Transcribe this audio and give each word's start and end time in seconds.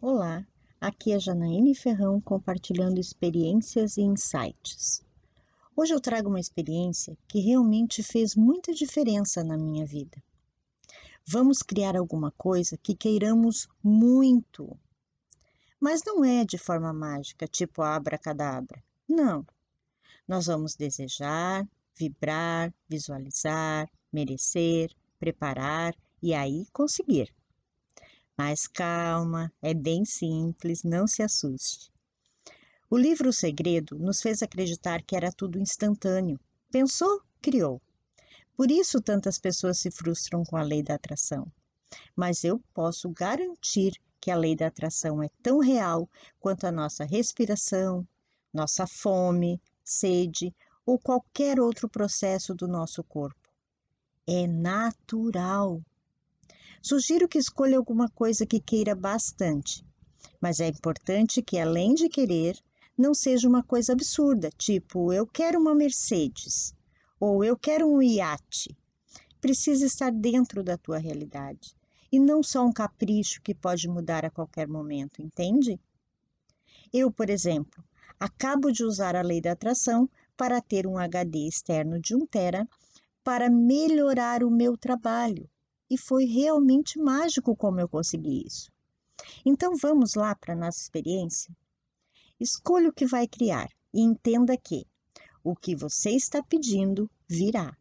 Olá, 0.00 0.46
aqui 0.80 1.10
é 1.10 1.18
Janaíne 1.18 1.74
Ferrão 1.74 2.20
compartilhando 2.20 3.00
experiências 3.00 3.96
e 3.96 4.02
insights. 4.02 5.02
Hoje 5.74 5.92
eu 5.92 6.00
trago 6.00 6.28
uma 6.28 6.38
experiência 6.38 7.18
que 7.26 7.40
realmente 7.40 8.00
fez 8.00 8.36
muita 8.36 8.72
diferença 8.72 9.42
na 9.42 9.58
minha 9.58 9.84
vida. 9.84 10.22
Vamos 11.26 11.64
criar 11.64 11.96
alguma 11.96 12.30
coisa 12.30 12.78
que 12.78 12.94
queiramos 12.94 13.66
muito, 13.82 14.78
mas 15.80 16.00
não 16.06 16.24
é 16.24 16.44
de 16.44 16.58
forma 16.58 16.92
mágica, 16.92 17.48
tipo 17.48 17.82
abracadabra. 17.82 18.80
Não. 19.08 19.44
Nós 20.28 20.46
vamos 20.46 20.76
desejar, 20.76 21.66
vibrar, 21.96 22.72
visualizar, 22.88 23.90
merecer, 24.12 24.94
preparar 25.18 25.92
e 26.22 26.34
aí 26.34 26.68
conseguir. 26.72 27.34
Mas 28.38 28.68
calma, 28.68 29.52
é 29.60 29.74
bem 29.74 30.04
simples, 30.04 30.84
não 30.84 31.08
se 31.08 31.24
assuste. 31.24 31.90
O 32.88 32.96
livro 32.96 33.30
O 33.30 33.32
Segredo 33.32 33.98
nos 33.98 34.22
fez 34.22 34.42
acreditar 34.42 35.02
que 35.02 35.16
era 35.16 35.32
tudo 35.32 35.58
instantâneo. 35.58 36.38
Pensou, 36.70 37.20
criou. 37.42 37.82
Por 38.56 38.70
isso 38.70 39.00
tantas 39.00 39.38
pessoas 39.38 39.78
se 39.78 39.90
frustram 39.90 40.44
com 40.44 40.56
a 40.56 40.62
lei 40.62 40.84
da 40.84 40.94
atração. 40.94 41.50
Mas 42.14 42.44
eu 42.44 42.62
posso 42.72 43.10
garantir 43.10 44.00
que 44.20 44.30
a 44.30 44.36
lei 44.36 44.54
da 44.54 44.68
atração 44.68 45.20
é 45.22 45.28
tão 45.42 45.58
real 45.58 46.08
quanto 46.38 46.64
a 46.64 46.72
nossa 46.72 47.04
respiração, 47.04 48.06
nossa 48.52 48.86
fome, 48.86 49.60
sede 49.82 50.54
ou 50.86 50.98
qualquer 50.98 51.58
outro 51.58 51.88
processo 51.88 52.54
do 52.54 52.68
nosso 52.68 53.02
corpo. 53.02 53.48
É 54.26 54.46
natural. 54.46 55.82
Sugiro 56.80 57.26
que 57.26 57.38
escolha 57.38 57.76
alguma 57.76 58.08
coisa 58.08 58.46
que 58.46 58.60
queira 58.60 58.94
bastante, 58.94 59.84
mas 60.40 60.60
é 60.60 60.68
importante 60.68 61.42
que, 61.42 61.58
além 61.58 61.92
de 61.92 62.08
querer, 62.08 62.56
não 62.96 63.12
seja 63.12 63.48
uma 63.48 63.64
coisa 63.64 63.92
absurda, 63.92 64.48
tipo 64.56 65.12
eu 65.12 65.26
quero 65.26 65.60
uma 65.60 65.74
Mercedes 65.74 66.72
ou 67.18 67.42
eu 67.44 67.56
quero 67.56 67.92
um 67.92 68.00
iate. 68.00 68.76
Precisa 69.40 69.86
estar 69.86 70.12
dentro 70.12 70.62
da 70.62 70.78
tua 70.78 70.98
realidade 70.98 71.74
e 72.12 72.18
não 72.18 72.44
só 72.44 72.64
um 72.64 72.72
capricho 72.72 73.42
que 73.42 73.54
pode 73.54 73.88
mudar 73.88 74.24
a 74.24 74.30
qualquer 74.30 74.68
momento, 74.68 75.20
entende? 75.20 75.80
Eu, 76.92 77.10
por 77.10 77.28
exemplo, 77.28 77.84
acabo 78.20 78.70
de 78.70 78.84
usar 78.84 79.16
a 79.16 79.22
lei 79.22 79.40
da 79.40 79.52
atração 79.52 80.08
para 80.36 80.60
ter 80.60 80.86
um 80.86 80.96
HD 80.96 81.48
externo 81.48 82.00
de 82.00 82.14
1 82.14 82.26
tera 82.26 82.68
para 83.24 83.50
melhorar 83.50 84.44
o 84.44 84.50
meu 84.50 84.76
trabalho 84.76 85.50
e 85.90 85.96
foi 85.96 86.24
realmente 86.24 86.98
mágico 86.98 87.56
como 87.56 87.80
eu 87.80 87.88
consegui 87.88 88.44
isso. 88.46 88.70
Então 89.44 89.76
vamos 89.76 90.14
lá 90.14 90.34
para 90.34 90.54
a 90.54 90.56
nossa 90.56 90.80
experiência? 90.80 91.54
Escolha 92.38 92.88
o 92.88 92.92
que 92.92 93.06
vai 93.06 93.26
criar 93.26 93.68
e 93.92 94.00
entenda 94.00 94.56
que 94.56 94.86
o 95.42 95.56
que 95.56 95.74
você 95.74 96.10
está 96.10 96.42
pedindo 96.42 97.10
virá. 97.26 97.76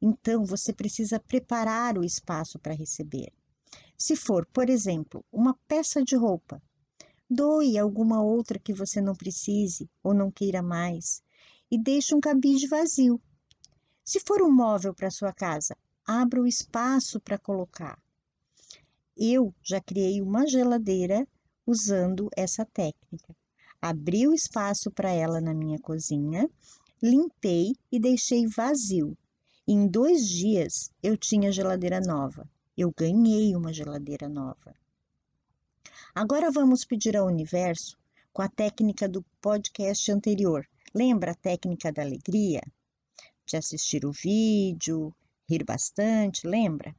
Então 0.00 0.44
você 0.44 0.72
precisa 0.72 1.20
preparar 1.20 1.96
o 1.96 2.04
espaço 2.04 2.58
para 2.58 2.74
receber. 2.74 3.32
Se 3.96 4.16
for, 4.16 4.44
por 4.46 4.68
exemplo, 4.68 5.24
uma 5.30 5.54
peça 5.68 6.02
de 6.02 6.16
roupa, 6.16 6.60
doe 7.30 7.78
alguma 7.78 8.20
outra 8.22 8.58
que 8.58 8.72
você 8.72 9.00
não 9.00 9.14
precise 9.14 9.88
ou 10.02 10.12
não 10.12 10.30
queira 10.30 10.62
mais 10.62 11.22
e 11.70 11.78
deixe 11.78 12.14
um 12.14 12.20
cabide 12.20 12.66
vazio. 12.66 13.20
Se 14.04 14.18
for 14.20 14.42
um 14.42 14.50
móvel 14.50 14.92
para 14.92 15.10
sua 15.10 15.32
casa, 15.32 15.76
abra 16.06 16.40
o 16.40 16.46
espaço 16.46 17.20
para 17.20 17.38
colocar. 17.38 17.98
Eu 19.16 19.54
já 19.62 19.80
criei 19.80 20.20
uma 20.20 20.46
geladeira 20.46 21.26
usando 21.66 22.28
essa 22.36 22.64
técnica. 22.64 23.36
Abri 23.80 24.26
o 24.26 24.34
espaço 24.34 24.90
para 24.90 25.10
ela 25.10 25.40
na 25.40 25.52
minha 25.52 25.78
cozinha, 25.78 26.48
limpei 27.02 27.74
e 27.90 27.98
deixei 27.98 28.46
vazio. 28.46 29.16
Em 29.66 29.86
dois 29.86 30.28
dias 30.28 30.90
eu 31.02 31.16
tinha 31.16 31.52
geladeira 31.52 32.00
nova. 32.00 32.48
Eu 32.76 32.92
ganhei 32.96 33.54
uma 33.54 33.72
geladeira 33.72 34.28
nova. 34.28 34.74
Agora 36.14 36.50
vamos 36.50 36.84
pedir 36.84 37.16
ao 37.16 37.26
universo 37.26 37.96
com 38.32 38.42
a 38.42 38.48
técnica 38.48 39.08
do 39.08 39.22
podcast 39.40 40.10
anterior. 40.10 40.66
Lembra 40.94 41.32
a 41.32 41.34
técnica 41.34 41.92
da 41.92 42.02
alegria? 42.02 42.62
De 43.44 43.56
assistir 43.56 44.04
o 44.04 44.12
vídeo, 44.12 45.14
rir 45.52 45.64
bastante, 45.64 46.46
lembra? 46.46 46.96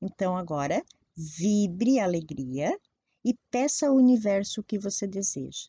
Então 0.00 0.36
agora 0.36 0.84
vibre 1.16 1.98
alegria 1.98 2.78
e 3.24 3.34
peça 3.50 3.88
ao 3.88 3.96
universo 3.96 4.60
o 4.60 4.64
que 4.64 4.78
você 4.78 5.06
deseja, 5.06 5.68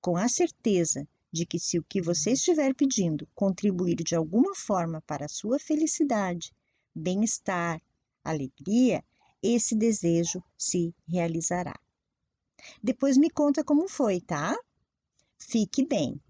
com 0.00 0.16
a 0.16 0.28
certeza 0.28 1.06
de 1.32 1.46
que 1.46 1.58
se 1.58 1.78
o 1.78 1.84
que 1.84 2.00
você 2.00 2.32
estiver 2.32 2.74
pedindo 2.74 3.28
contribuir 3.34 3.96
de 3.96 4.14
alguma 4.14 4.54
forma 4.54 5.00
para 5.02 5.26
a 5.26 5.28
sua 5.28 5.58
felicidade, 5.58 6.52
bem-estar, 6.94 7.80
alegria, 8.22 9.04
esse 9.42 9.74
desejo 9.74 10.42
se 10.56 10.94
realizará. 11.08 11.74
Depois 12.82 13.16
me 13.16 13.28
conta 13.28 13.64
como 13.64 13.88
foi, 13.88 14.20
tá? 14.20 14.56
Fique 15.38 15.84
bem. 15.84 16.20